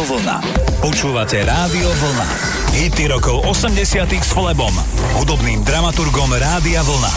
[0.00, 0.38] Rádio Vlna.
[0.80, 2.28] Počúvate Rádio Vlna.
[2.72, 4.72] Hity rokov 80 s Flebom,
[5.20, 7.12] hudobným dramaturgom Rádia Vlna.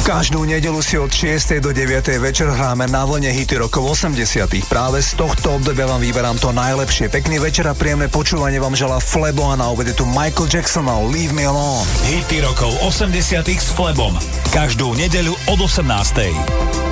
[0.00, 1.60] Každú nedelu si od 6.
[1.60, 1.92] do 9.
[2.24, 7.12] večer hráme na vlne hity rokov 80 Práve z tohto obdobia vám vyberám to najlepšie.
[7.12, 11.04] Pekný večer a príjemné počúvanie vám želá Flebo a na obede tu Michael Jackson a
[11.04, 11.84] Leave Me Alone.
[12.08, 14.16] Hity rokov 80 s Flebom.
[14.56, 16.91] Každú nedeľu od 18.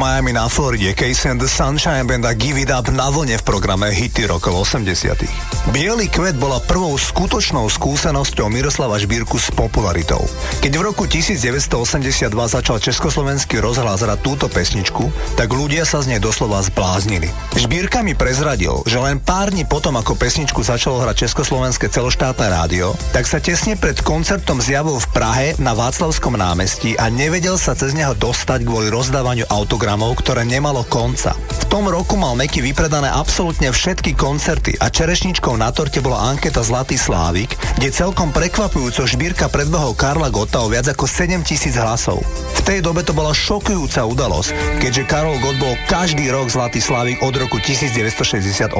[0.00, 3.44] Miami na Floride, Casey and the Sunshine Band a Give It Up na vlne v
[3.44, 10.24] programe Hity rokov 80 Bielý kvet bola prvou skutočnou skúsenosťou Miroslava Žbírku s popularitou.
[10.64, 16.20] Keď v roku 1982 začal Československý rozhlas hrať túto pesničku, tak ľudia sa z nej
[16.24, 17.28] doslova zbláznili.
[17.60, 22.96] Žbírka mi prezradil, že len pár dní potom, ako pesničku začalo hrať Československé celoštátne rádio,
[23.12, 27.92] tak sa tesne pred koncertom zjavil v Prahe na Václavskom námestí a nevedel sa cez
[27.92, 31.36] neho dostať kvôli rozdávaniu autogramov, ktoré nemalo konca.
[31.36, 36.66] V tom roku mal Meky vypredané absolútne všetky koncerty a čerešničkou na torte bola anketa
[36.66, 42.26] Zlatý Slávik, kde celkom prekvapujúco Žbírka predbehol Karla Gota o viac ako 7 tisíc hlasov.
[42.58, 47.22] V tej dobe to bola šokujúca udalosť, keďže Karol Gott bol každý rok Zlatý Slávik
[47.22, 48.74] od roku 1968.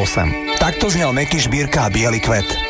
[0.58, 2.69] Takto znel Meky Žbírka a Bielý kvet.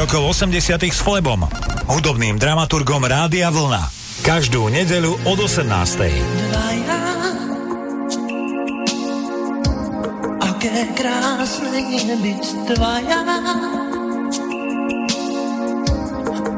[0.00, 1.44] Rokov 80 s Flebom,
[1.84, 3.92] hudobným dramaturgom Rádia Vlna.
[4.24, 5.68] Každú nedeľu od 18.
[5.68, 7.00] Dvaja,
[10.40, 13.20] aké krásne je byť dvaja,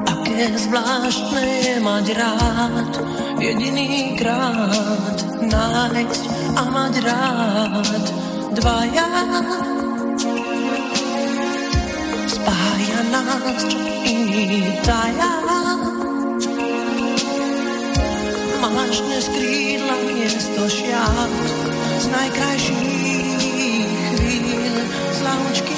[0.06, 2.92] aké zvláštne je mať rád,
[3.42, 6.22] jediný krát nájsť
[6.54, 8.06] a mať rád
[8.54, 9.10] dvaja
[12.42, 15.30] spája nás, čo iní taja.
[18.62, 21.34] Máš dnes krídla miesto šiat
[22.02, 23.38] z najkrajších
[24.16, 24.74] chvíľ,
[25.12, 25.71] z lahučkých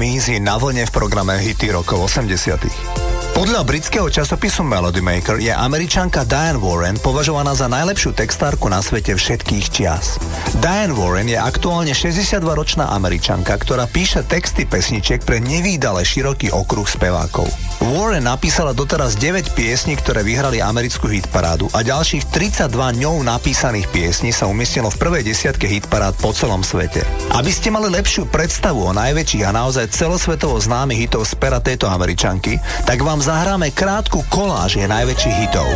[0.00, 3.36] Come Easy na vlne v programe Hity rokov 80.
[3.36, 9.12] Podľa britského časopisu Melody Maker je američanka Diane Warren považovaná za najlepšiu textárku na svete
[9.12, 10.16] všetkých čias.
[10.56, 17.52] Diane Warren je aktuálne 62-ročná američanka, ktorá píše texty pesničiek pre nevýdale široký okruh spevákov.
[17.80, 22.68] Warren napísala doteraz 9 piesní, ktoré vyhrali americkú hitparádu a ďalších 32
[23.00, 27.08] ňou napísaných piesní sa umiestnilo v prvej desiatke hitparád po celom svete.
[27.32, 31.88] Aby ste mali lepšiu predstavu o najväčších a naozaj celosvetovo známych hitov z pera tejto
[31.88, 35.68] američanky, tak vám zahráme krátku koláž je najväčších hitov.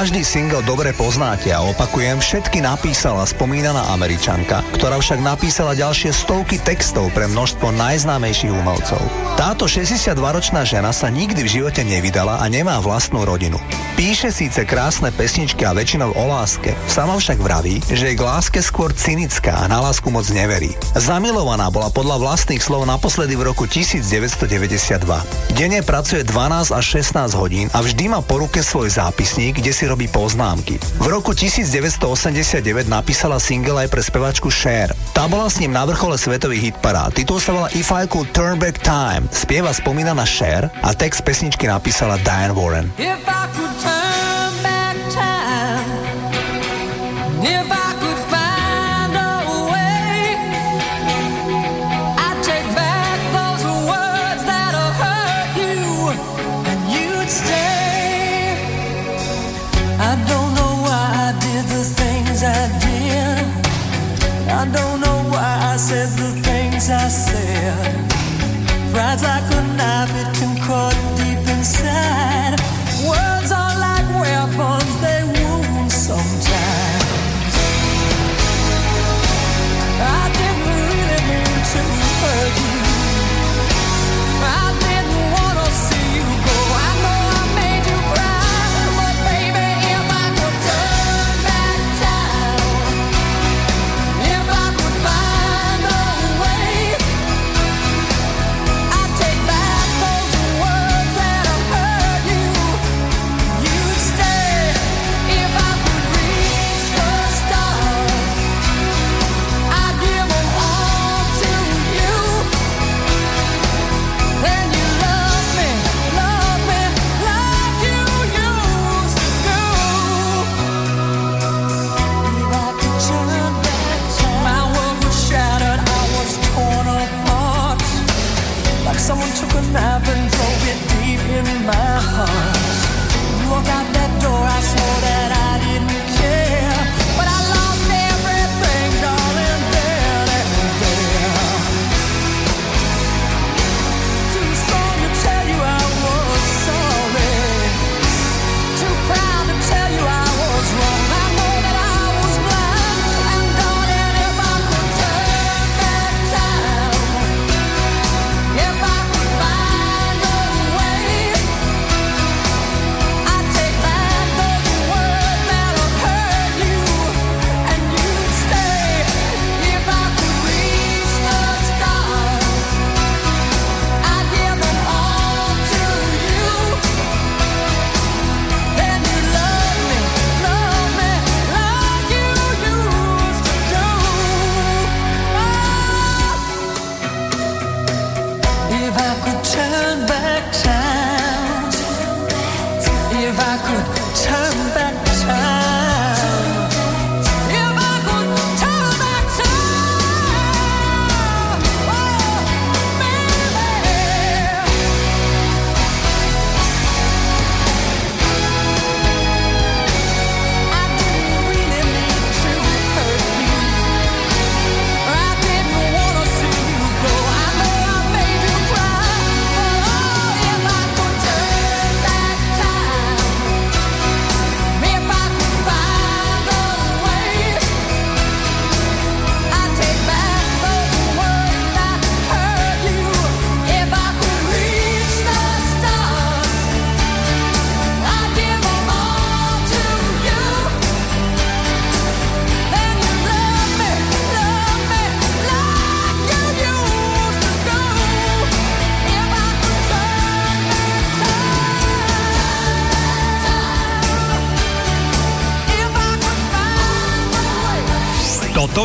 [0.00, 6.56] Každý single dobre poznáte a opakujem, všetky napísala spomínaná američanka, ktorá však napísala ďalšie stovky
[6.56, 8.96] textov pre množstvo najznámejších umelcov.
[9.36, 13.60] Táto 62-ročná žena sa nikdy v živote nevydala a nemá vlastnú rodinu.
[14.00, 18.56] Píše síce krásne pesničky a väčšinou o láske, sama však vraví, že je k láske
[18.64, 20.72] skôr cynická a na lásku moc neverí.
[20.96, 25.04] Zamilovaná bola podľa vlastných slov naposledy v roku 1992.
[25.52, 29.84] Denne pracuje 12 až 16 hodín a vždy má po ruke svoj zápisník, kde si
[29.84, 30.80] robí poznámky.
[30.96, 34.96] V roku 1989 napísala single aj pre spevačku Cher.
[35.12, 37.20] Tá bola s ním na vrchole svetových hitparád.
[37.20, 39.28] Titul sa volá If I Could Turn Back Time.
[39.28, 42.88] Spieva spomínaná Cher a text pesničky napísala Diane Warren.
[42.96, 43.89] If I could turn
[44.62, 45.86] back time,
[47.44, 47.90] if I
[61.40, 63.44] said the things I did.
[64.50, 66.00] I don't know why I said.
[68.92, 69.49] Pride's like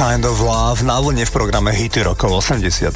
[0.00, 2.88] Kind of Love na vlne v programe Hity rokov 80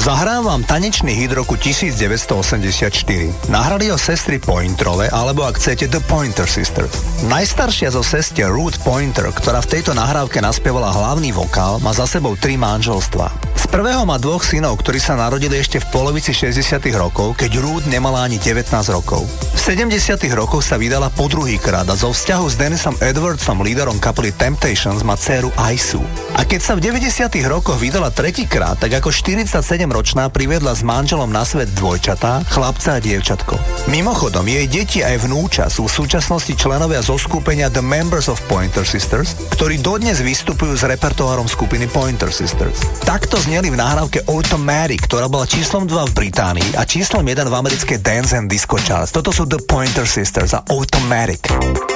[0.00, 3.52] Zahrám vám tanečný hit roku 1984.
[3.52, 6.96] Nahrali ho sestry Pointrole, alebo ak chcete The Pointer Sisters.
[7.28, 12.32] Najstaršia zo sestier Ruth Pointer, ktorá v tejto nahrávke naspievala hlavný vokál, má za sebou
[12.40, 13.28] tri manželstva.
[13.60, 17.84] Z prvého má dvoch synov, ktorí sa narodili ešte v polovici 60 rokov, keď Ruth
[17.84, 19.28] nemala ani 19 rokov.
[19.60, 24.00] V 70 rokoch sa vydala po druhý krát a zo vzťahu s Dennisom Edwardsom, líderom
[24.00, 26.00] kapely Temptations, má dceru Aisu.
[26.40, 31.28] A keď sa v 90 rokoch vydala tretíkrát, tak ako 47 7-ročná priviedla s manželom
[31.28, 33.60] na svet dvojčatá, chlapca a dievčatko.
[33.92, 38.88] Mimochodom, jej deti aj vnúča sú v súčasnosti členovia zo skupenia The Members of Pointer
[38.88, 42.80] Sisters, ktorí dodnes vystupujú s repertoárom skupiny Pointer Sisters.
[43.04, 47.54] Takto zneli v nahrávke Automatic, ktorá bola číslom 2 v Británii a číslom 1 v
[47.60, 49.12] americkej Dance and Disco Charts.
[49.12, 51.89] Toto sú The Pointer Sisters are Automatic.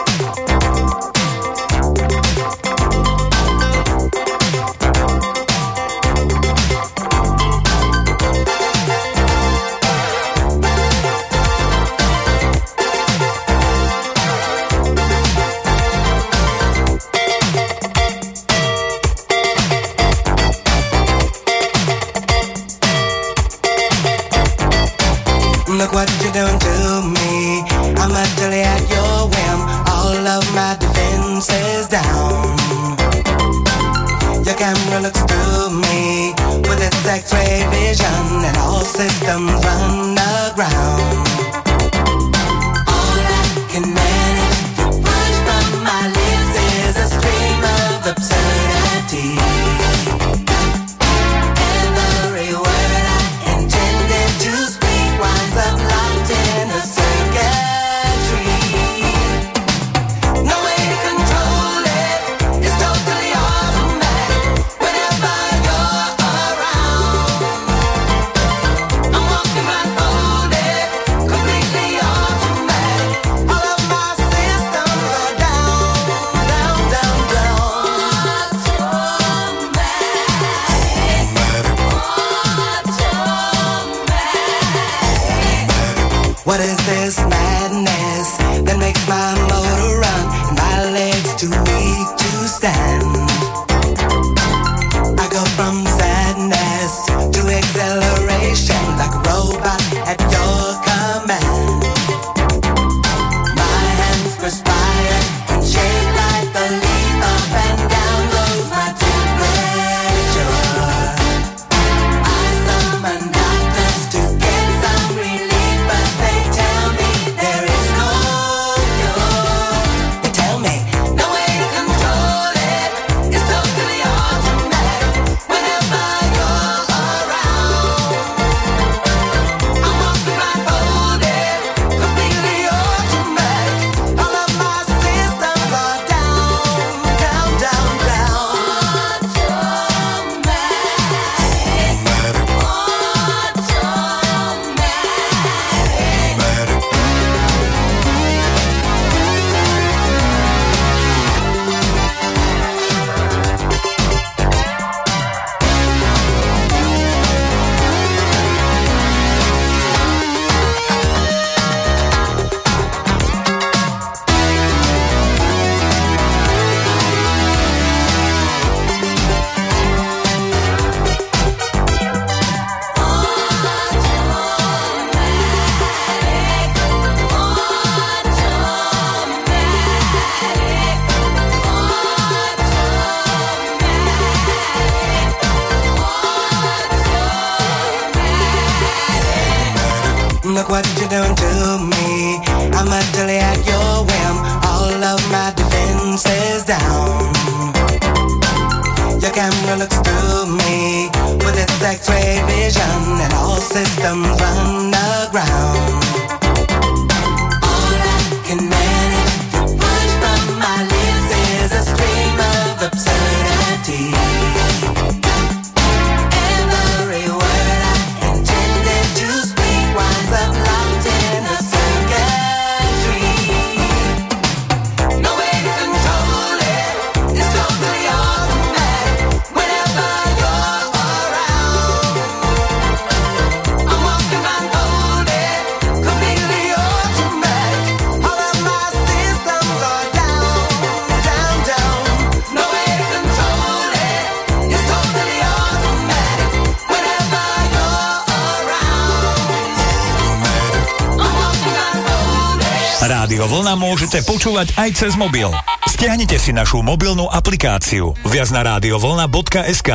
[254.15, 255.51] môžete počúvať aj cez mobil.
[255.91, 259.91] Stiahnite si našu mobilnú aplikáciu viac na rádiovolna.sk.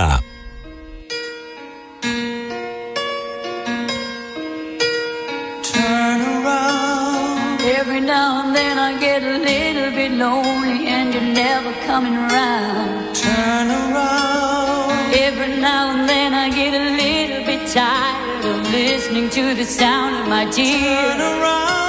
[7.63, 13.15] Every now and then I get a little bit lonely and you're never coming around.
[13.15, 15.15] Turn around.
[15.15, 20.19] Every now and then I get a little bit tired of listening to the sound
[20.19, 21.15] of my tears.
[21.15, 21.88] Turn around.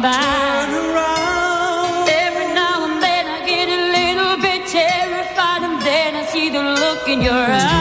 [0.00, 2.08] Turn around.
[2.08, 6.62] Every now and then I get a little bit terrified, and then I see the
[6.62, 7.77] look in your eyes.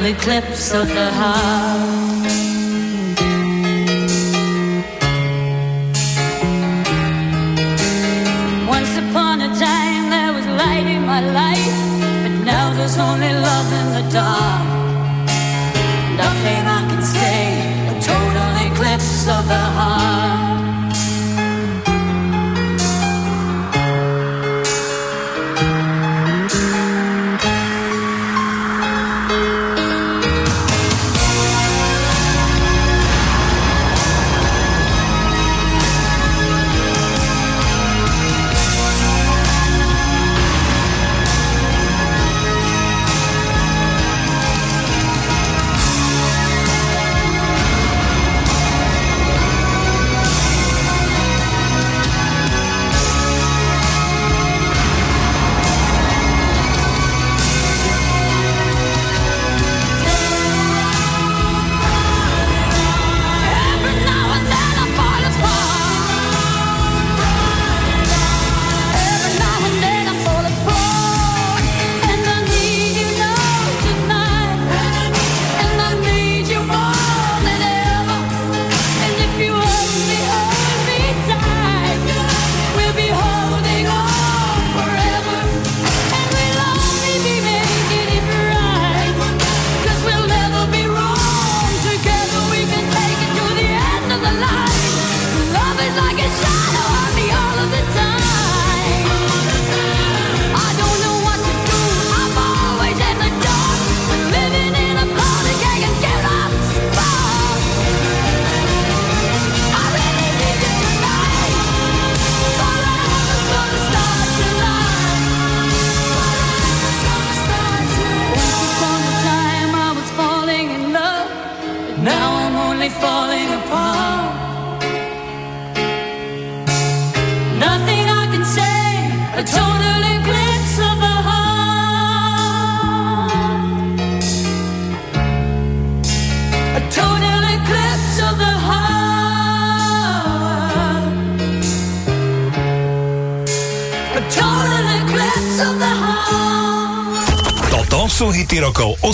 [0.00, 2.26] an eclipse of the heart.
[8.66, 11.76] Once upon a time there was light in my life,
[12.22, 14.49] but now there's only love in the dark.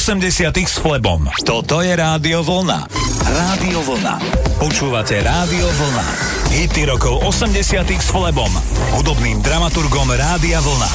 [0.06, 1.26] 80 s Flebom.
[1.42, 2.86] Toto je Rádio Vlna.
[3.26, 4.22] Rádio Vlna.
[4.54, 6.06] Počúvate Rádio Vlna.
[6.54, 8.46] Hity rokov 80 s Flebom.
[8.94, 10.90] Hudobným dramaturgom Rádia Vlna.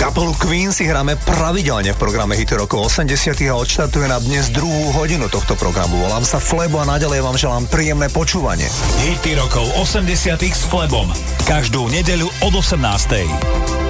[0.00, 4.88] Kapelu Queen si hráme pravidelne v programe Hity rokov 80 a odštartuje na dnes druhú
[4.96, 6.00] hodinu tohto programu.
[6.00, 8.72] Volám sa Flebo a nadalej vám želám príjemné počúvanie.
[9.04, 11.12] Hity rokov 80 s Flebom.
[11.44, 13.85] Každú nedeľu od 18.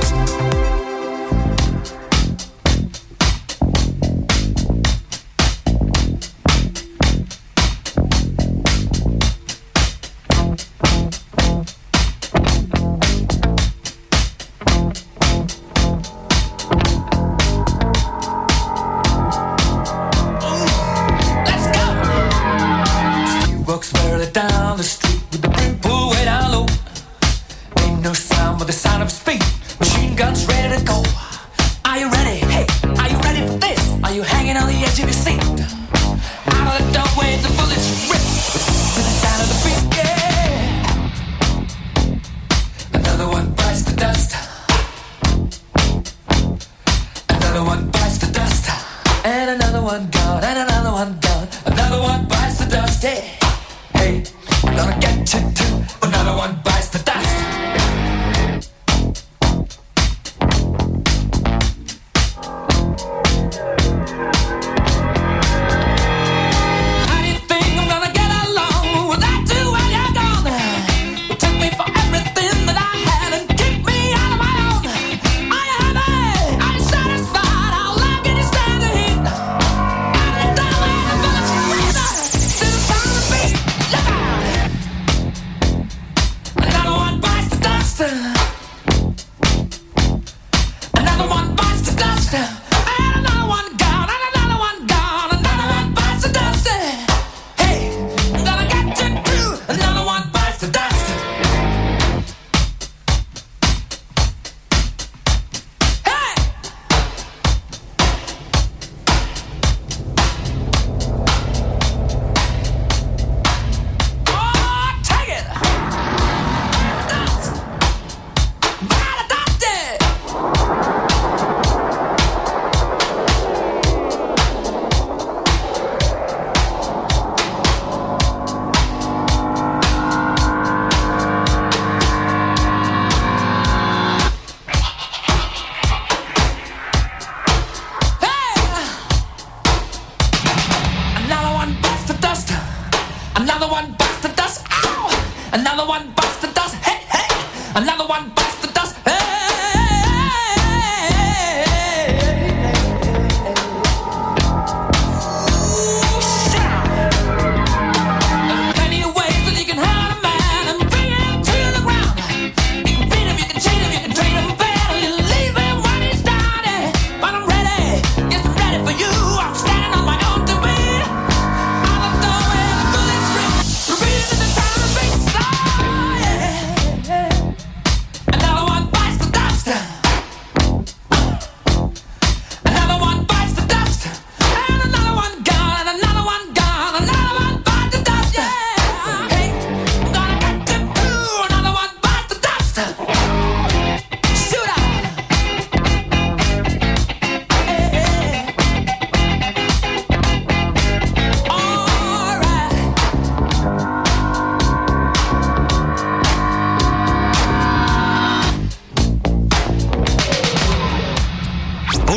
[143.57, 144.62] Another one busted us.
[144.70, 145.48] Ow!
[145.54, 146.74] Another one busted us.
[146.74, 147.72] Hey, hey!
[147.74, 148.45] Another one busted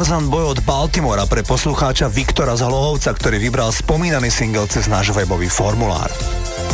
[0.00, 2.64] Tarzan Boy od Baltimora pre poslucháča Viktora z
[3.12, 6.08] ktorý vybral spomínaný single cez náš webový formulár.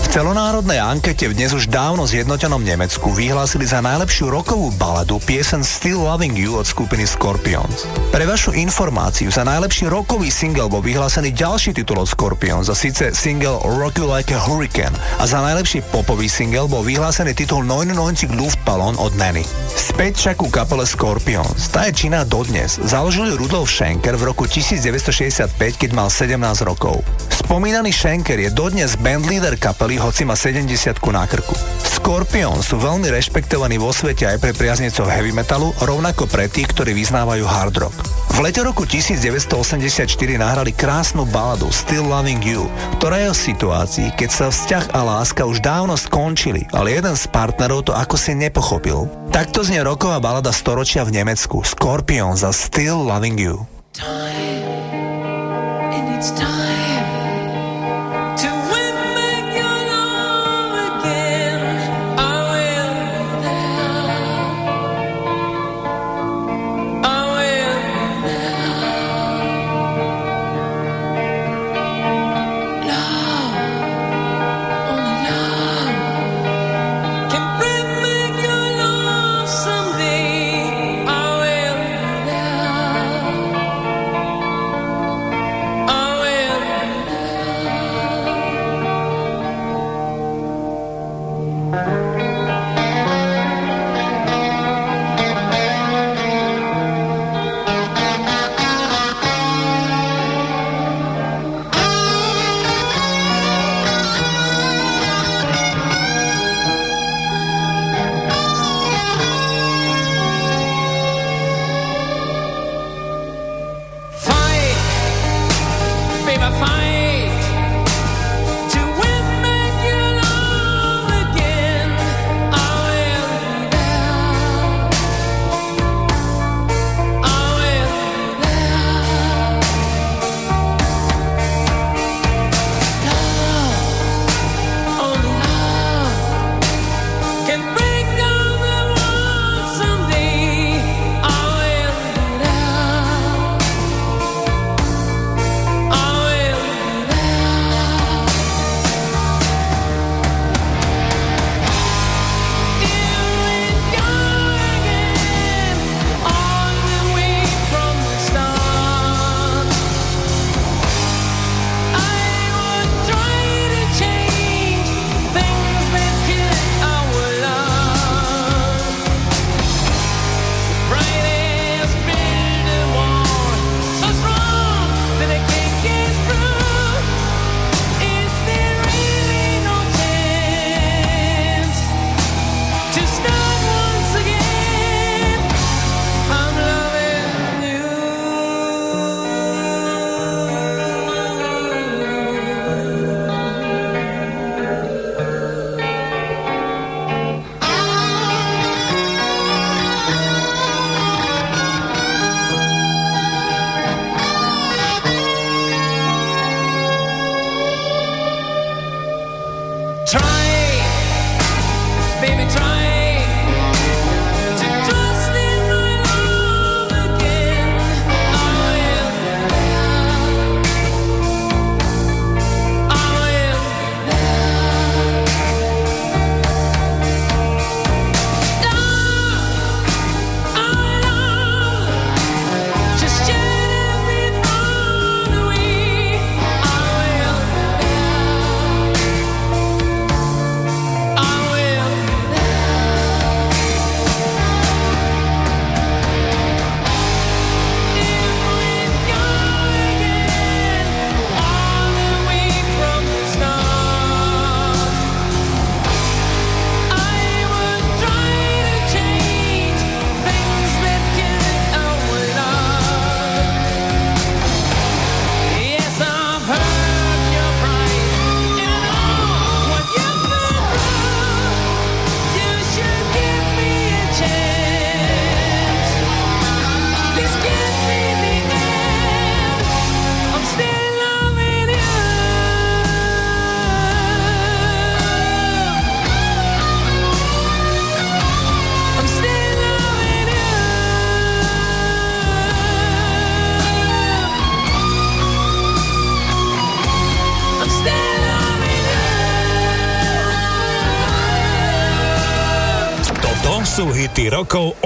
[0.07, 5.67] V celonárodnej ankete v dnes už dávno zjednotenom Nemecku vyhlásili za najlepšiu rokovú baladu piesen
[5.67, 7.91] Still Loving You od skupiny Scorpions.
[8.15, 13.19] Pre vašu informáciu za najlepší rokový single bol vyhlásený ďalší titul od Scorpions a síce
[13.19, 18.31] single Rock You Like a Hurricane a za najlepší popový single bol vyhlásený titul 99
[18.31, 19.43] Luftballon od Nanny.
[19.75, 21.67] Späť však ku kapele Scorpions.
[21.75, 22.79] Tá je činná dodnes.
[22.79, 27.03] Založili Rudolf Schenker v roku 1965, keď mal 17 rokov.
[27.47, 30.67] Spomínaný Schenker je dodnes bandleader kapely, hoci má 70
[31.15, 31.55] na krku.
[31.79, 36.91] Scorpions sú veľmi rešpektovaní vo svete aj pre priaznicov heavy metalu, rovnako pre tých, ktorí
[36.99, 37.95] vyznávajú hard rock.
[38.35, 40.11] V lete roku 1984
[40.43, 42.67] nahrali krásnu baladu Still Loving You,
[42.99, 47.31] ktorá je o situácii, keď sa vzťah a láska už dávno skončili, ale jeden z
[47.31, 49.07] partnerov to ako si nepochopil.
[49.31, 53.76] Takto znie roková balada storočia v Nemecku Scorpions za Still Loving You.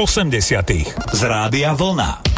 [0.00, 0.70] 80.
[1.12, 2.29] z Rádia Vlna.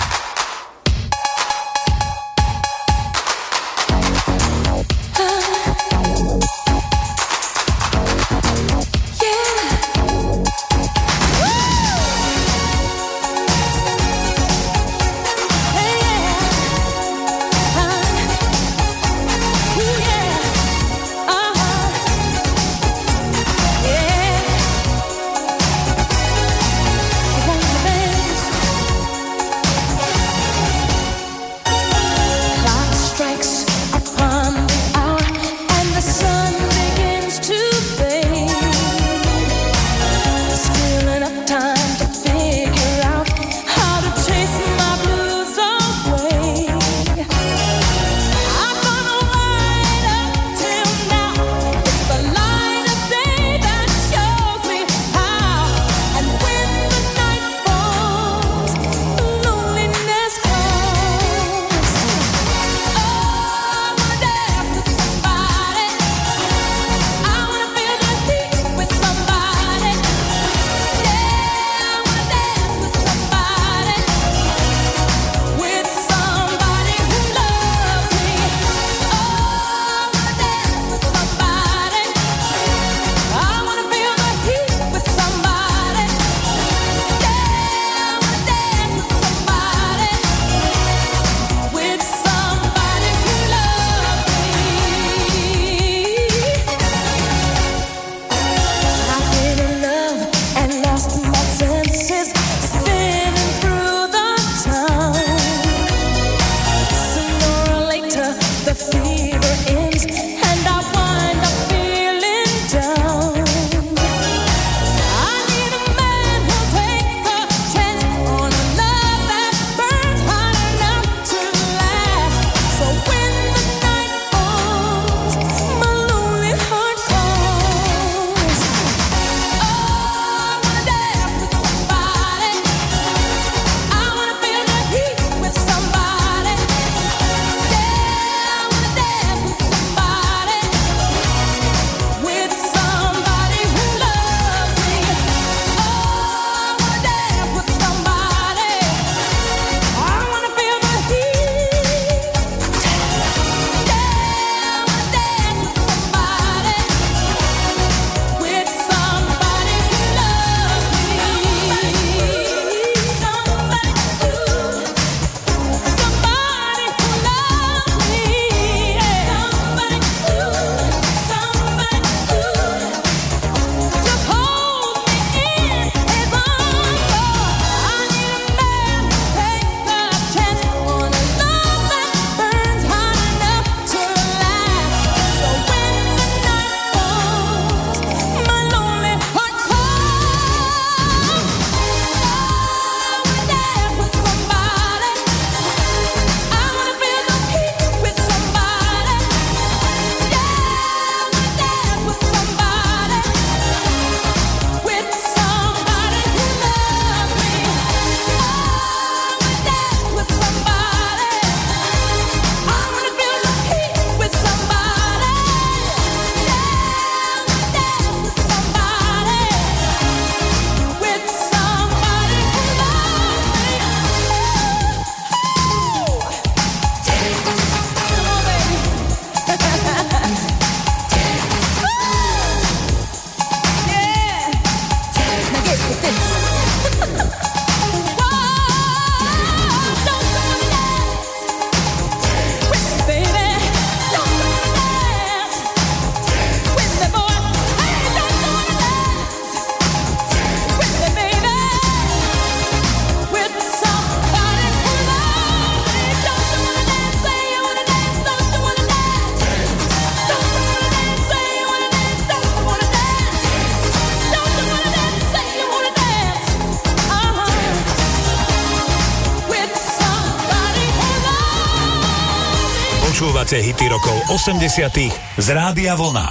[273.72, 275.08] hity rokov 80
[275.40, 276.28] z Rádia Vlna.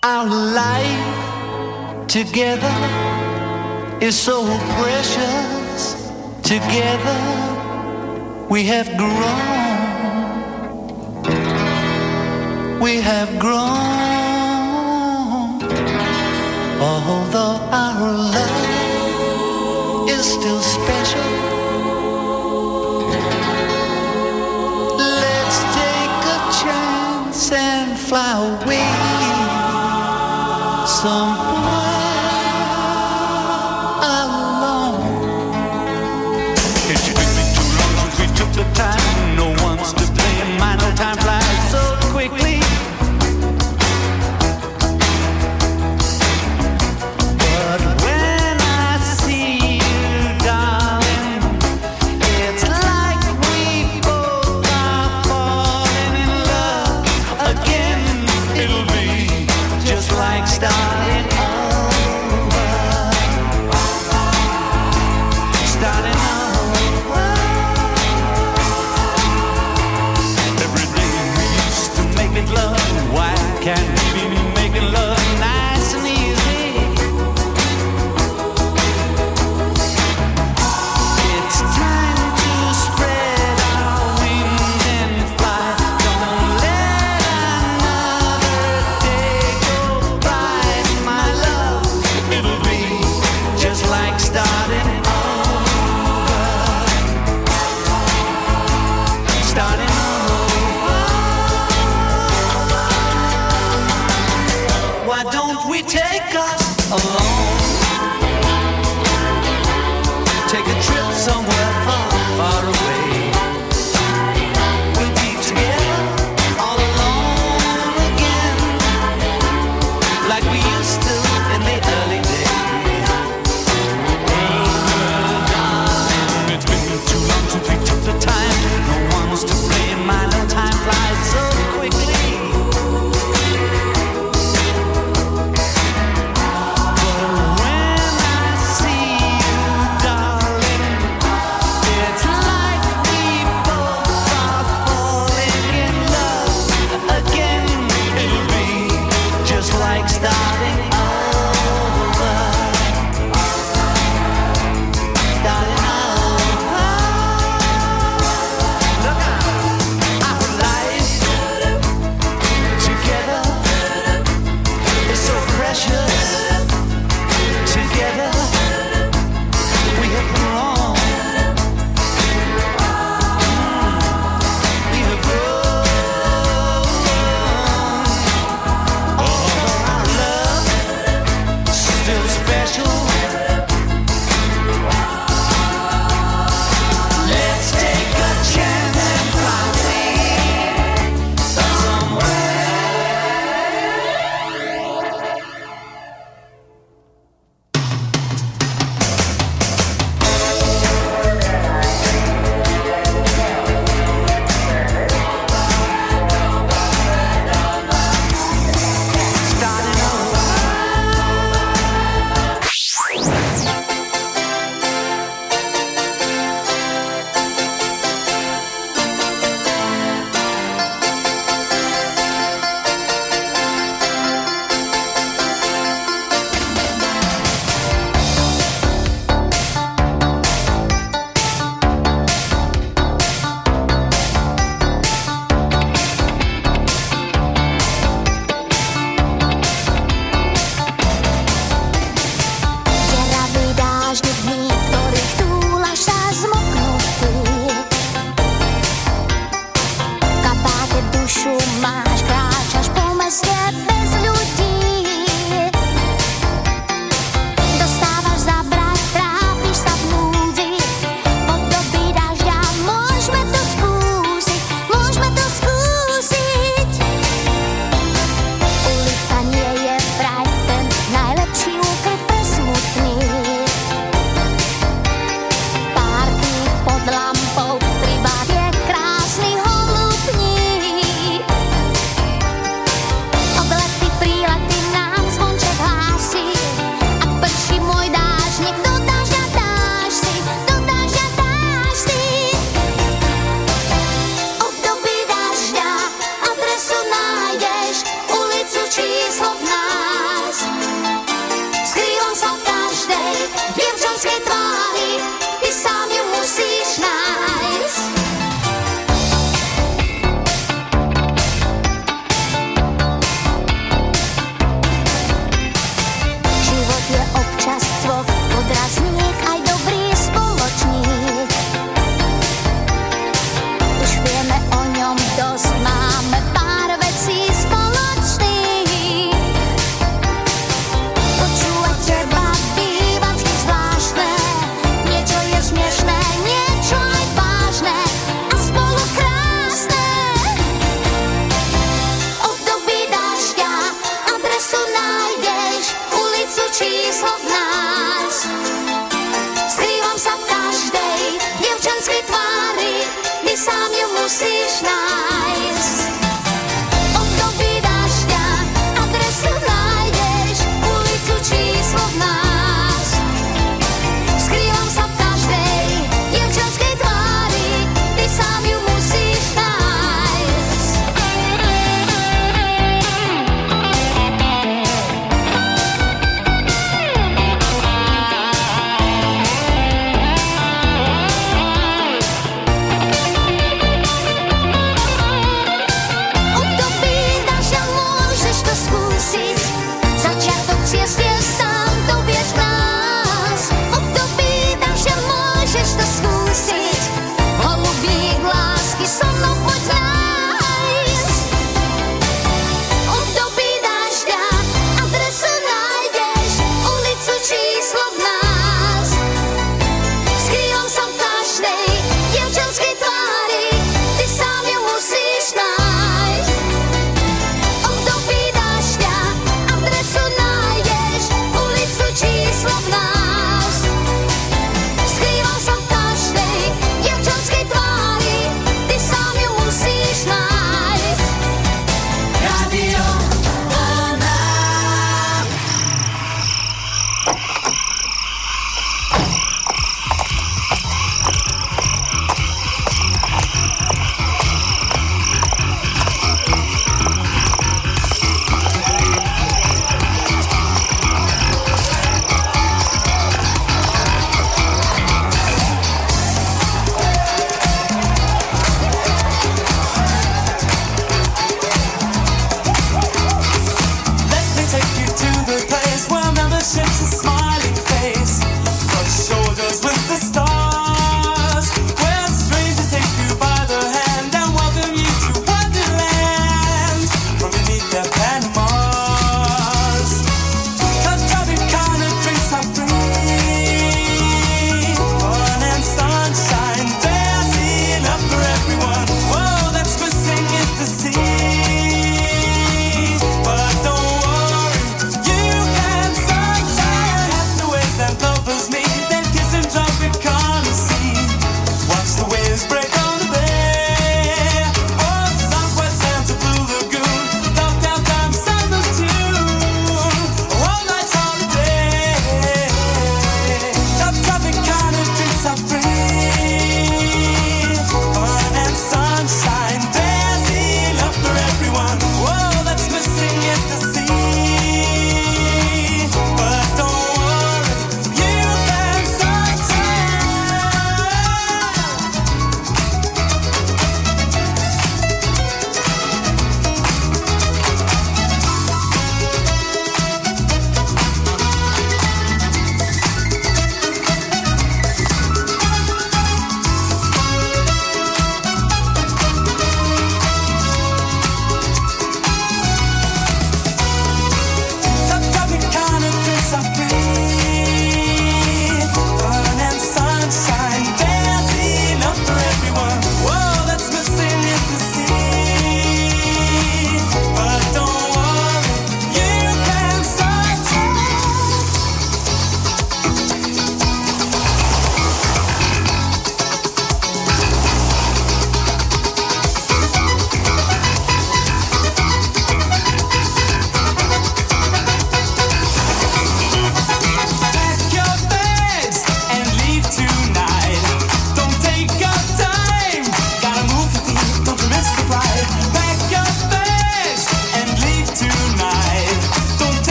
[0.00, 0.24] Our
[0.56, 1.12] life
[2.08, 2.72] together
[4.00, 4.48] is so
[4.80, 6.08] precious.
[6.40, 7.20] Together
[8.48, 9.44] we have grown.
[12.80, 13.84] We have grown.
[16.80, 18.00] Although our
[18.32, 20.64] love is still
[31.04, 31.43] some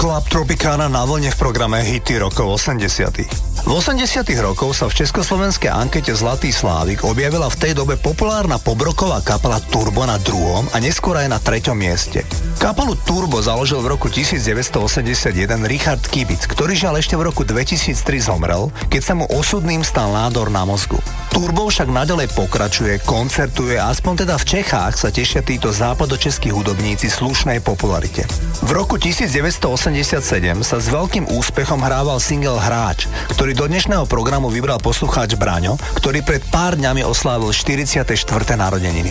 [0.00, 3.68] Club Tropicana na vlne v programe Hity rokov 80.
[3.68, 9.20] V 80 rokoch sa v československej ankete Zlatý Slávik objavila v tej dobe populárna pobroková
[9.20, 12.24] kapela Turbo na druhom a neskôr aj na treťom mieste.
[12.56, 17.92] Kapelu Turbo založil v roku 1981 Richard Kibic, ktorý žiaľ ešte v roku 2003
[18.24, 20.96] zomrel, keď sa mu osudným stal nádor na mozgu.
[21.28, 27.12] Turbo však nadalej pokračuje, koncertuje a aspoň teda v Čechách sa tešia títo západočeskí hudobníci
[27.12, 28.24] slušnej popularite.
[28.70, 30.22] V roku 1987
[30.62, 36.22] sa s veľkým úspechom hrával single Hráč, ktorý do dnešného programu vybral poslucháč Braňo, ktorý
[36.22, 38.06] pred pár dňami oslávil 44.
[38.54, 39.10] narodeniny.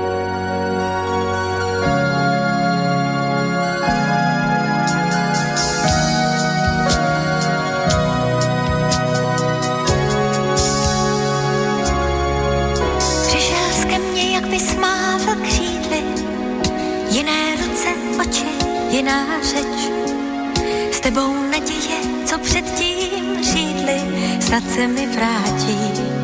[24.61, 26.20] Snad se mi vrátí.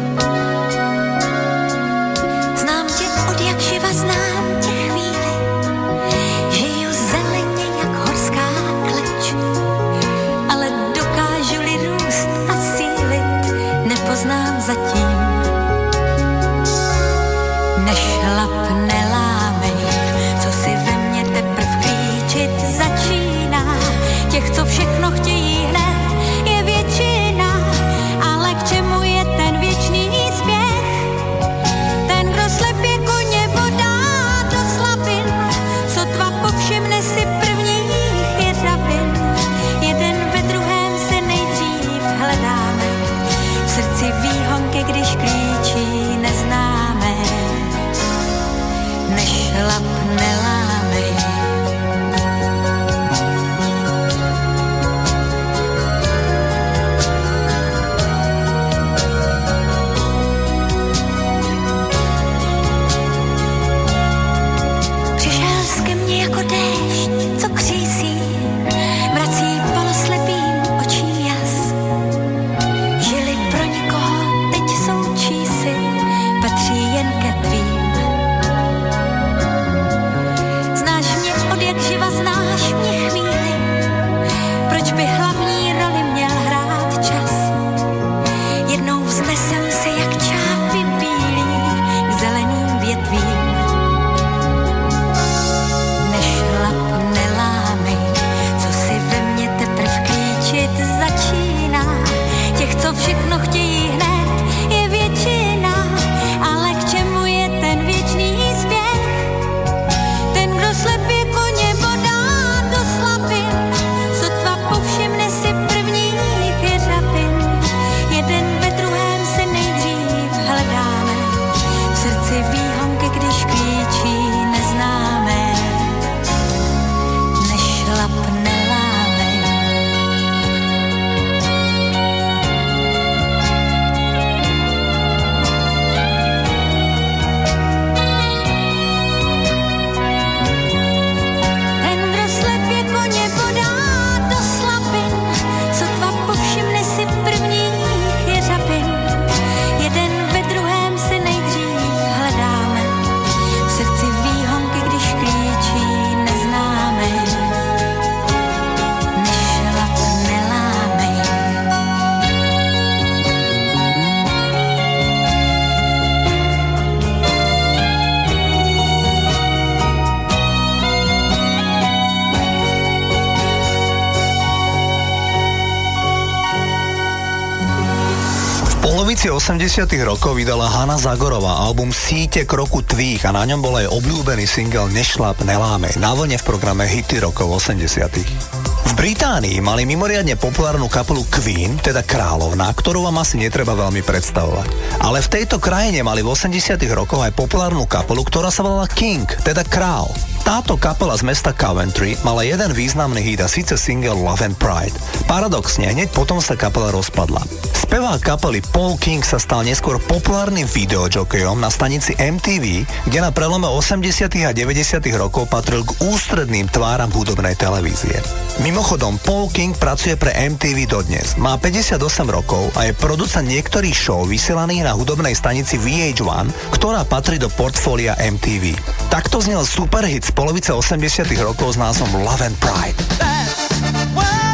[179.77, 180.09] 90.
[180.09, 184.89] rokov vydala Hanna Zagorová album Síte kroku tvých a na ňom bol aj obľúbený single
[184.89, 187.85] Nešlap, neláme na vlne v programe Hity rokov 80.
[187.85, 194.97] V Británii mali mimoriadne populárnu kapelu Queen, teda kráľovná, ktorú vám asi netreba veľmi predstavovať.
[194.97, 199.29] Ale v tejto krajine mali v 80 rokoch aj populárnu kapelu, ktorá sa volala King,
[199.45, 200.09] teda král.
[200.47, 204.95] Táto kapela z mesta Coventry mala jeden významný hit a síce single Love and Pride.
[205.27, 207.43] Paradoxne, hneď potom sa kapela rozpadla.
[207.75, 213.67] Spevák kapely Paul King sa stal neskôr populárnym videojokejom na stanici MTV, kde na prelome
[213.67, 214.07] 80.
[214.47, 215.03] a 90.
[215.19, 218.15] rokov patril k ústredným tváram hudobnej televízie.
[218.63, 221.35] Mimochodom, Paul King pracuje pre MTV dodnes.
[221.35, 227.35] Má 58 rokov a je producent niektorých show vysielaných na hudobnej stanici VH1, ktorá patrí
[227.35, 228.79] do portfólia MTV.
[229.11, 232.99] Takto znel superhit polovice 80 rokov s názvom Love and Pride.
[233.01, 234.46] Start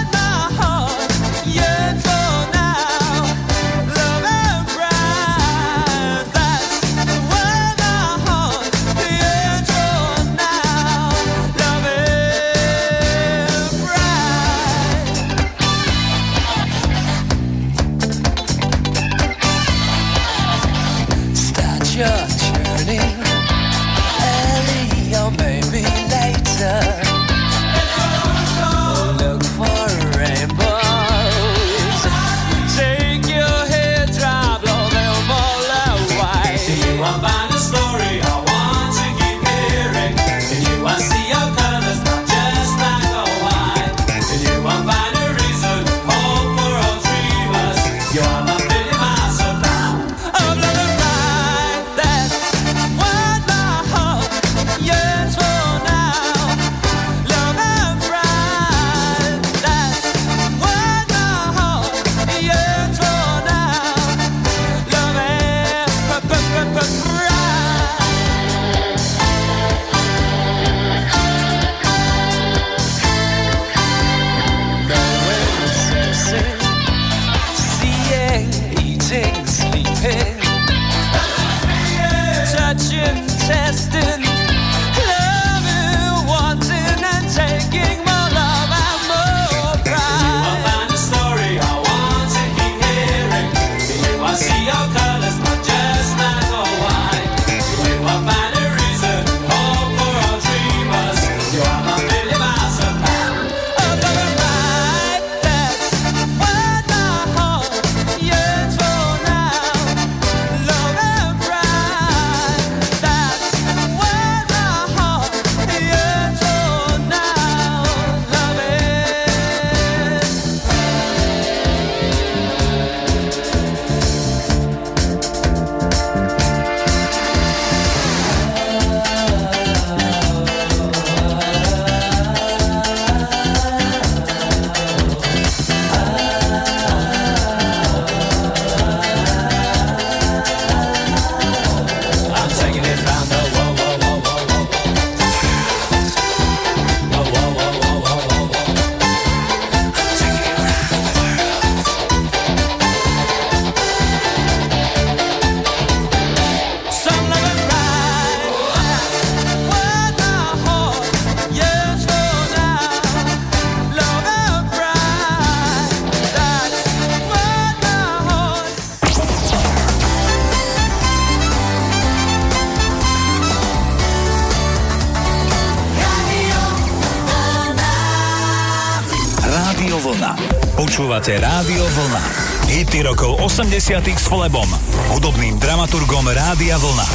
[183.63, 184.67] 80 s Flebom,
[185.15, 187.07] hudobným dramaturgom Rádia Vlna.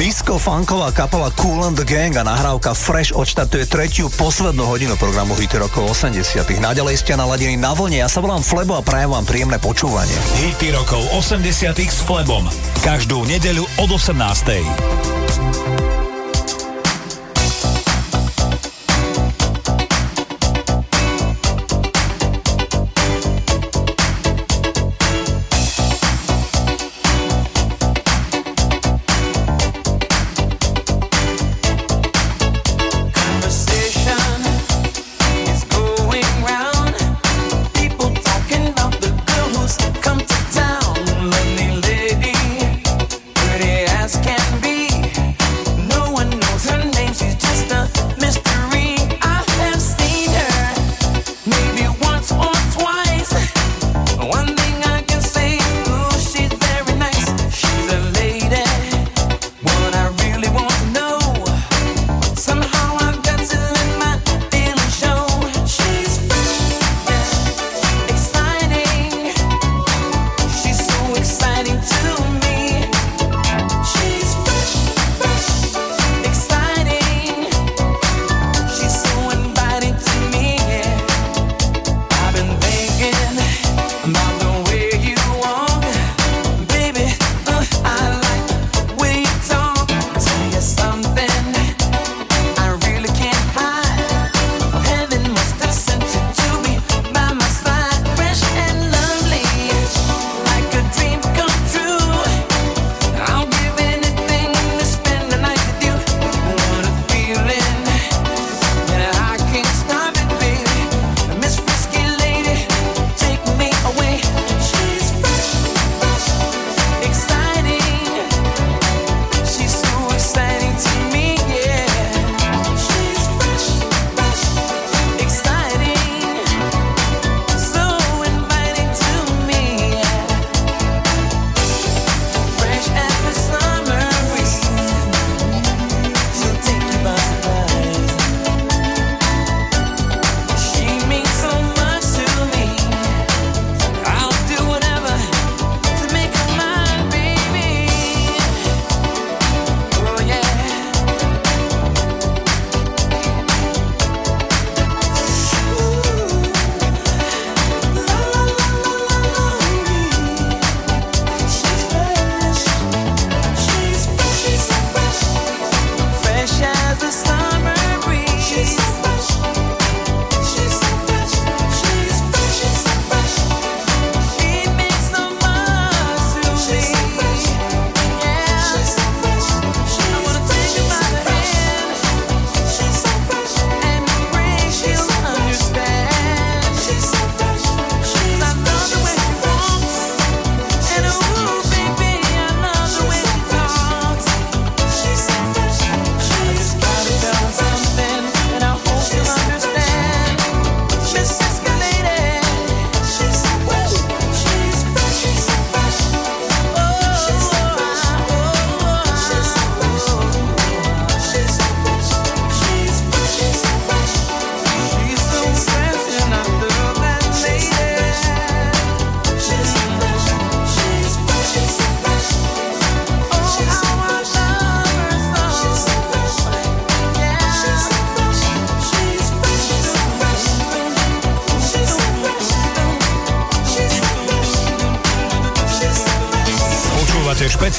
[0.00, 5.60] Disco-funková kapela Cool and the Gang a nahrávka Fresh odštartuje tretiu poslednú hodinu programu Hity
[5.60, 9.60] rokov 80 Naďalej ste naladení na vlne, ja sa volám Flebo a prajem vám príjemné
[9.60, 10.16] počúvanie.
[10.40, 12.48] Hity rokov 80 s Flebom.
[12.80, 14.99] Každú nedeľu od 18.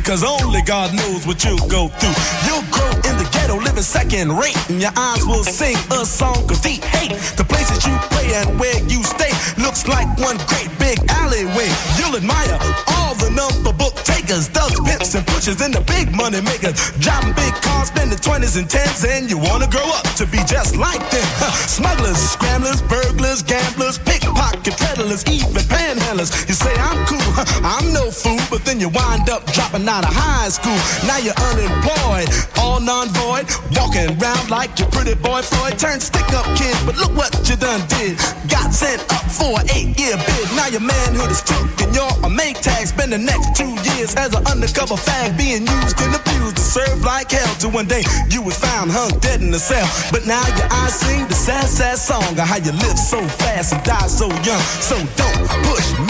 [0.00, 2.16] Because only God knows what you'll go through.
[2.48, 6.40] You'll grow in the ghetto, living second rate, and your eyes will sing a song
[6.50, 7.12] of deep hate.
[7.36, 11.68] The places you play and where you stay looks like one great big alleyway.
[12.00, 12.56] You'll admire
[12.96, 16.74] all the number book takers, thugs, pimps, and pushers, and the big money makers.
[16.98, 20.76] Driving big cars, spending 20s and 10s, and you wanna grow up to be just
[20.76, 21.28] like them.
[21.68, 26.32] Smugglers, scramblers, burglars, gamblers, pickpocket peddlers, even panhandlers.
[26.48, 27.29] You say I'm cool,
[27.64, 30.76] I'm no fool, but then you wind up dropping out of high school.
[31.08, 35.78] Now you're unemployed, all non-void, walking around like your pretty boy Floyd.
[35.78, 38.18] Turned stick-up kid, but look what you done did.
[38.48, 40.46] Got sent up for an eight-year bid.
[40.56, 42.86] Now your manhood is took and you're a make tag.
[42.86, 47.04] Spend the next two years as an undercover fag, being used and abused to serve
[47.04, 47.54] like hell.
[47.56, 49.86] Till one day you was found hung dead in the cell.
[50.12, 53.72] But now your eyes sing the sad, sad song of how you live so fast
[53.72, 54.64] and die so young.
[54.82, 55.86] So don't push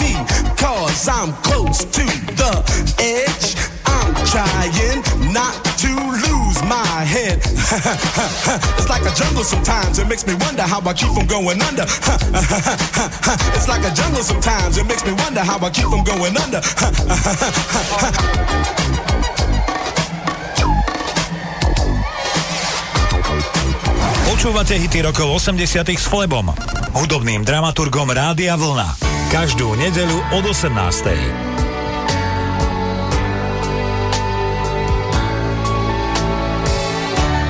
[0.91, 2.03] cause I'm close to
[2.35, 2.51] the
[2.99, 3.55] edge.
[3.87, 4.99] I'm trying
[5.31, 5.91] not to
[6.27, 7.39] lose my head.
[8.77, 9.99] it's like a jungle sometimes.
[9.99, 11.83] It makes me wonder how I keep from going under.
[13.55, 14.77] it's like a jungle sometimes.
[14.77, 16.61] It makes me wonder how I keep from going under.
[24.27, 26.49] Počúvate hity rokov 80 s Flebom,
[26.97, 29.10] hudobným dramaturgom Rádia Vlna.
[29.31, 30.75] Každú nedeľu od 18.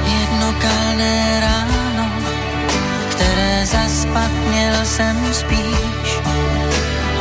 [0.05, 2.05] Jedno kalné ráno,
[3.09, 6.09] které zaspat měl jsem spíš.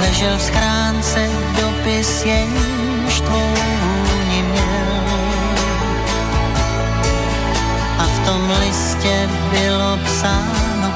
[0.00, 1.20] Ležel v schránce
[1.56, 3.48] dopis, jenž tvou
[4.28, 4.60] měl.
[7.96, 10.92] A v tom listě bylo psáno,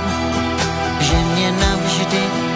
[1.00, 2.53] že mě navždy.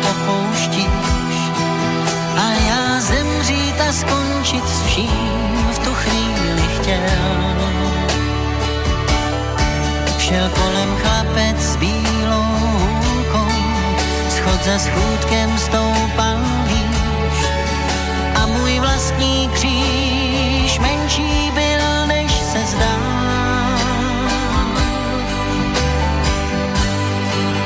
[2.39, 7.59] A já zemřít a skončit s vším v tu chvíli chtěl.
[10.19, 13.53] Šel kolem chlapec s bílou hůlkou,
[14.29, 17.41] schod za schůdkem stoupal výš.
[18.35, 22.99] A můj vlastní kříž menší byl, než se zdá.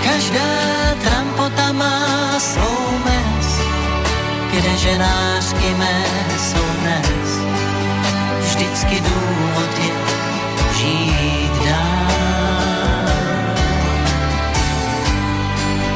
[0.05, 0.53] Každá
[1.05, 2.01] trampota má
[2.39, 3.22] svou mez,
[4.83, 6.05] ženářky mé
[6.39, 7.29] jsou dnes.
[8.41, 9.93] Vždycky důvod je
[10.79, 13.07] žít dál.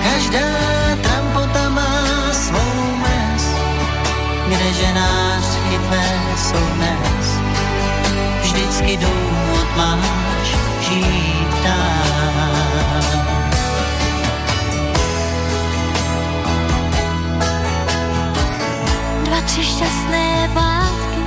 [0.03, 0.49] Každá
[1.03, 3.45] trampota má svou mez,
[4.49, 6.07] kde ženářky tvé
[6.37, 7.27] jsou dnes.
[8.43, 10.49] Vždycky důvod máš
[10.81, 12.26] žít dál.
[19.47, 21.23] Tři šťastné pátky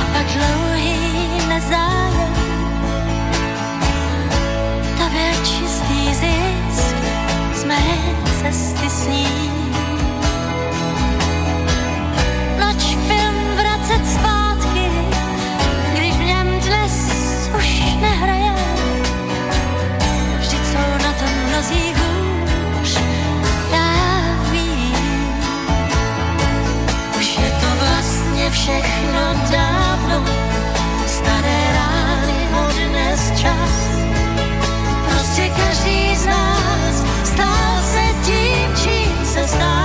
[0.00, 2.34] a pak dlouhý nezájem.
[4.98, 6.96] To byl čistý zisk
[7.54, 7.82] z mé
[8.42, 9.06] cesty s
[28.50, 30.24] všechno dávno,
[31.06, 33.72] staré rány odnes čas.
[35.04, 39.79] Prostě každý z nás stál se tím, čím se stál.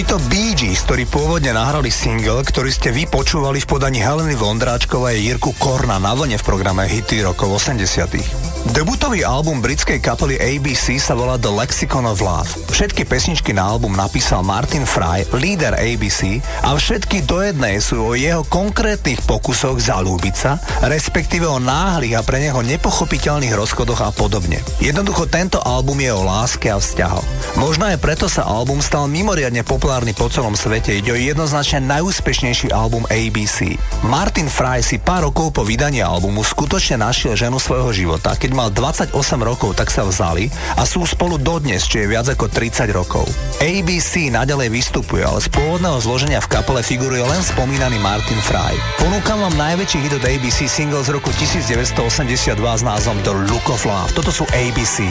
[0.00, 4.32] Boli to Bee Gees, ktorí pôvodne nahrali single, ktorý ste vy počúvali v podaní Heleny
[4.32, 8.72] Vondráčkovej a Jirku Korna na vlne v programe Hity rokov 80.
[8.72, 12.48] Debutový album britskej kapely ABC sa volá The Lexicon of Love.
[12.80, 18.16] Všetky pesničky na album napísal Martin Fry, líder ABC, a všetky do jednej sú o
[18.16, 20.56] jeho konkrétnych pokusoch zalúbiť sa,
[20.88, 24.64] respektíve o náhlych a pre neho nepochopiteľných rozchodoch a podobne.
[24.80, 27.28] Jednoducho tento album je o láske a vzťahoch.
[27.60, 32.72] Možno aj preto sa album stal mimoriadne populárny po celom svete, ide o jednoznačne najúspešnejší
[32.72, 33.76] album ABC.
[34.08, 38.72] Martin Fry si pár rokov po vydaní albumu skutočne našiel ženu svojho života, keď mal
[38.72, 39.12] 28
[39.44, 40.48] rokov, tak sa vzali
[40.80, 43.26] a sú spolu dodnes, čo je viac ako 30 rokov.
[43.58, 48.78] ABC naďalej vystupuje, ale z pôvodného zloženia v kapele figuruje len spomínaný Martin Fry.
[49.02, 53.82] Ponúkam vám najväčší hit od ABC single z roku 1982 s názvom The Look of
[53.82, 54.14] Love.
[54.14, 55.10] Toto sú ABC.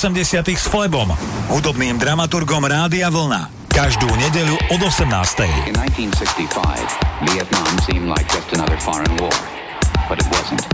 [0.00, 1.12] 80 s Flebom,
[1.52, 3.52] hudobným dramaturgom Rádia Vlna.
[3.68, 5.44] Každú nedeľu od 18.
[5.68, 9.36] In 1965, Vietnam seemed like just another foreign war.
[10.08, 10.64] But it wasn't.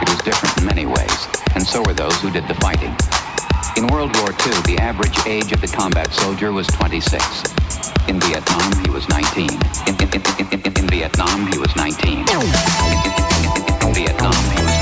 [0.00, 1.20] It was different in many ways,
[1.52, 2.96] and so were those who did the fighting.
[3.76, 7.20] In World War II, the average age of the combat soldier was 26.
[8.08, 9.52] In Vietnam, he was 19.
[9.84, 10.08] In, in,
[10.48, 12.24] in, in Vietnam, he was 19.
[12.24, 14.81] in Vietnam, he was 19.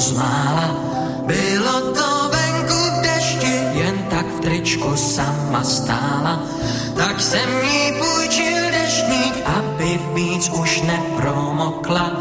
[0.00, 0.68] zmála.
[1.26, 6.40] Bylo to venku v dešti, jen tak v tričku sama stála.
[6.96, 12.12] Tak jsem jí půjčil deštník, aby víc už nepromokla.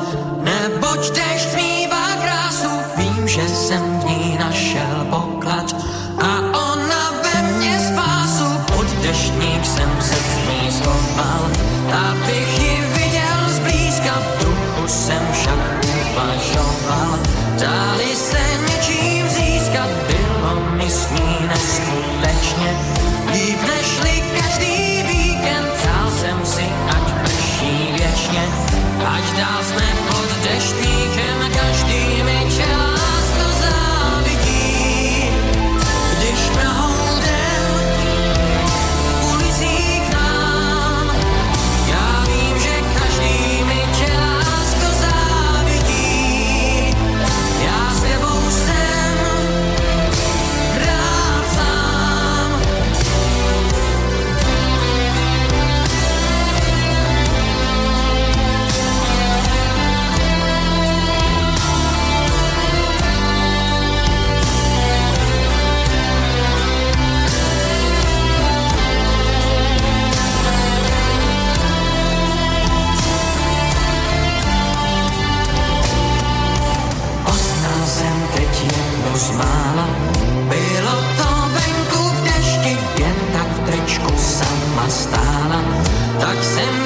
[86.20, 86.79] tak jsem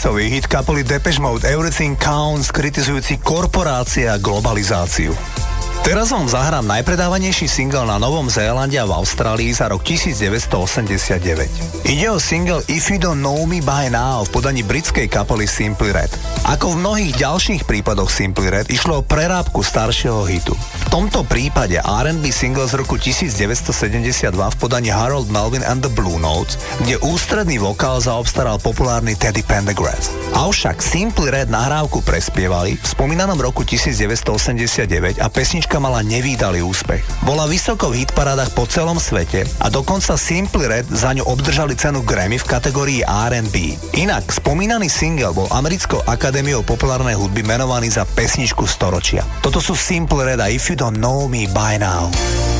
[0.00, 5.12] ľavicový hit kapely Depeche Mode Everything Counts, kritizujúci korporácie a globalizáciu.
[5.84, 11.84] Teraz vám zahrám najpredávanejší single na Novom Zélande a v Austrálii za rok 1989.
[11.84, 15.92] Ide o single If You Don't Know Me By Now v podaní britskej kapely Simply
[15.92, 16.08] Red.
[16.48, 20.56] Ako v mnohých ďalších prípadoch Simply Red išlo o prerábku staršieho hitu.
[20.90, 26.58] Tomto prípade R&B single z roku 1972 v podaní Harold Melvin and the Blue Notes,
[26.82, 30.19] kde ústredný vokál zaobstaral populárny Teddy Pendergrass.
[30.30, 37.02] Avšak Simply Red nahrávku prespievali v spomínanom roku 1989 a pesnička mala nevýdalý úspech.
[37.26, 42.06] Bola vysoko v hitparádach po celom svete a dokonca Simply Red za ňu obdržali cenu
[42.06, 43.74] Grammy v kategórii R&B.
[43.98, 49.26] Inak spomínaný single bol Americkou akadémiou populárnej hudby menovaný za pesničku storočia.
[49.42, 52.59] Toto sú Simple Red a If You Don't Know Me By Now.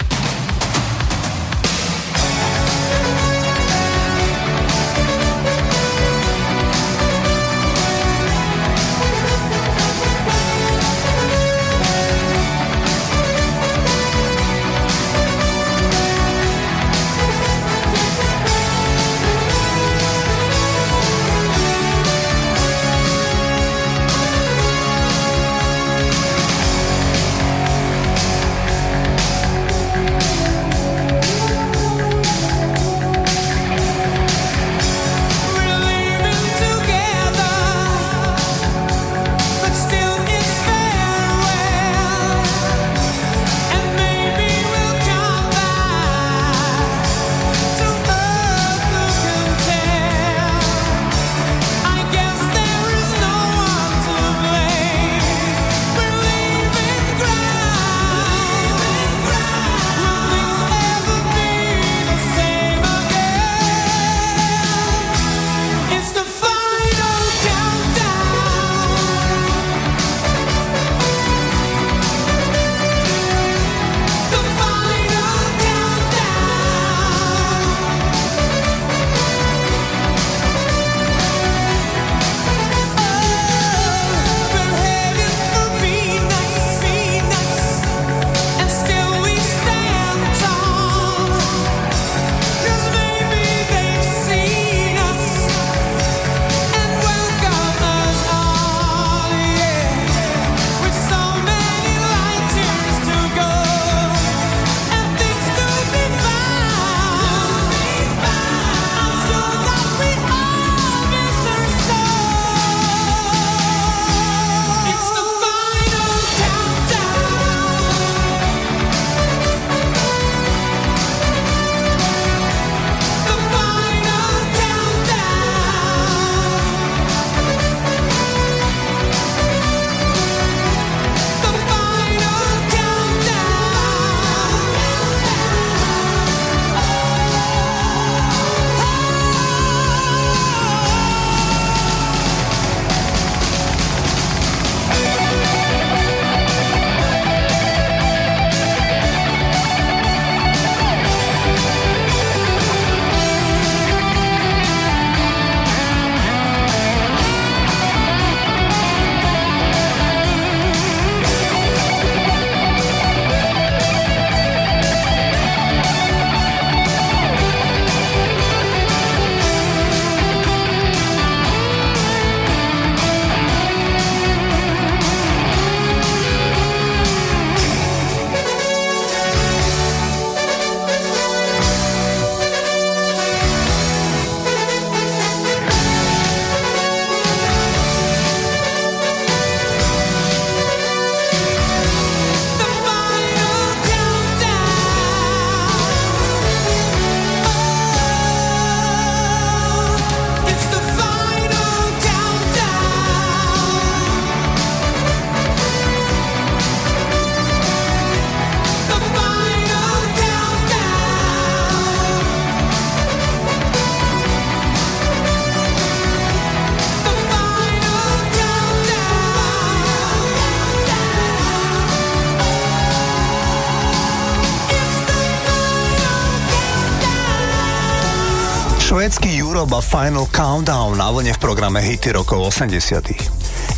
[229.91, 233.11] Final Countdown na vlne v programe Hity rokov 80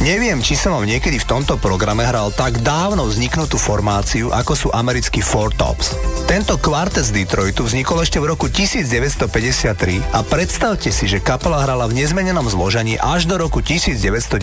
[0.05, 4.67] Neviem, či som vám niekedy v tomto programe hral tak dávno vzniknutú formáciu, ako sú
[4.77, 5.97] americkí Four Tops.
[6.29, 11.89] Tento kvartet z Detroitu vznikol ešte v roku 1953 a predstavte si, že kapela hrala
[11.89, 14.37] v nezmenenom zložení až do roku 1997.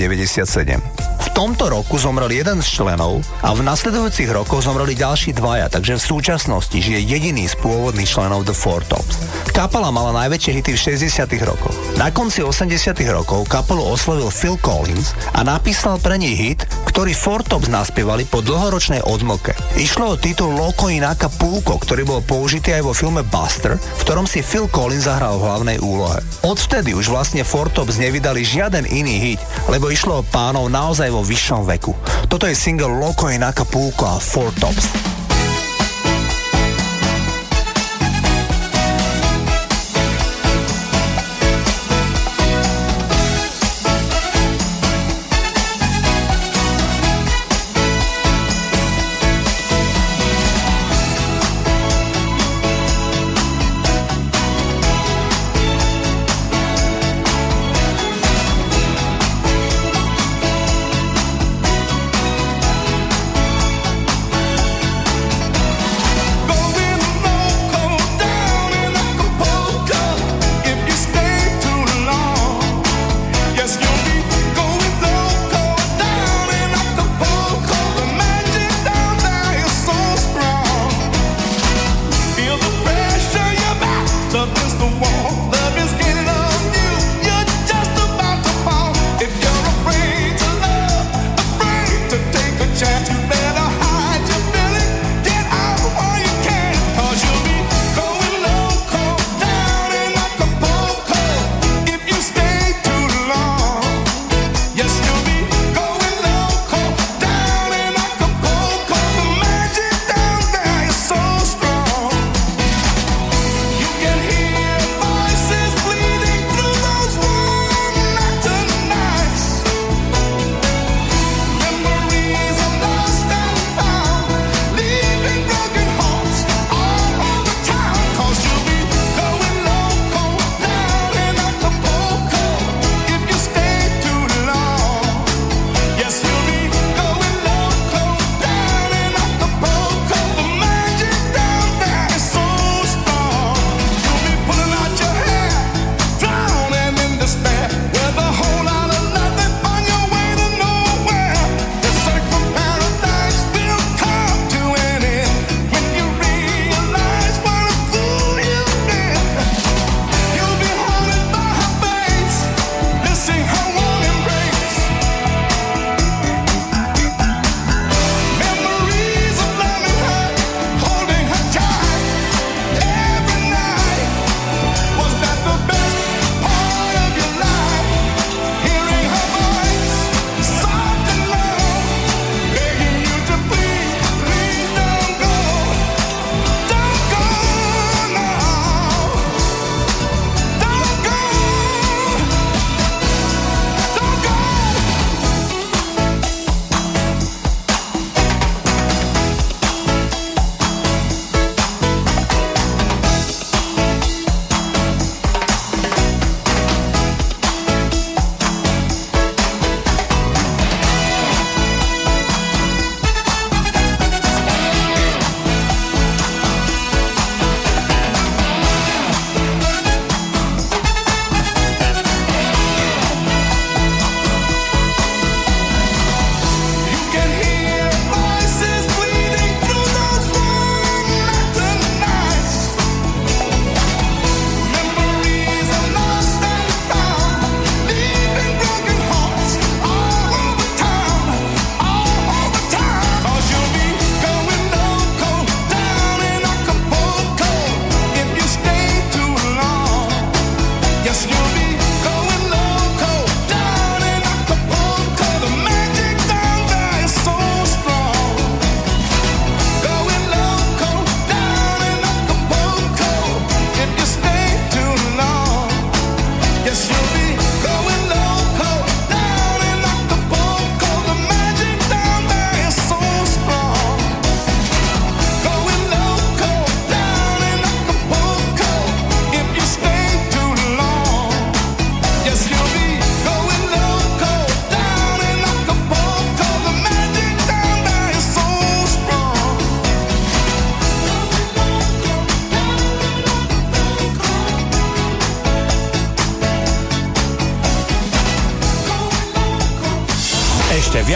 [1.23, 6.02] V tomto roku zomrel jeden z členov a v nasledujúcich rokoch zomreli ďalší dvaja, takže
[6.02, 9.30] v súčasnosti žije jediný z pôvodných členov The Four Tops.
[9.51, 10.81] Kapela mala najväčšie hity v
[11.11, 11.75] 60 rokoch.
[11.99, 17.43] Na konci 80 rokov kapelu oslovil Phil Collins a napísal pre nej hit, ktorý Four
[17.43, 19.53] Tops naspievali po dlhoročnej odmlke.
[19.75, 24.25] Išlo o titul Loco Inaka Púko, ktorý bol použitý aj vo filme Buster, v ktorom
[24.25, 26.23] si Phil Collins zahral v hlavnej úlohe.
[26.47, 31.27] Odvtedy už vlastne Four Tops nevydali žiaden iný hit, lebo išlo o pánov naozaj vo
[31.27, 31.93] vyššom veku.
[32.31, 35.10] Toto je single Loco Inaka Púko a Four Tops.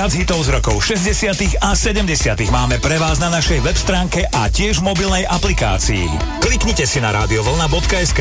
[0.04, 1.64] Viac hitov z rokov 60.
[1.64, 2.36] a 70.
[2.52, 6.04] máme pre vás na našej web stránke a tiež mobilnej aplikácii.
[6.44, 8.20] Kliknite si na radiovolna.sk.